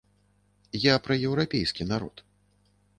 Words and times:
Я 0.91 0.95
пра 1.09 1.19
еўрапейскі 1.29 1.83
народ. 1.95 2.29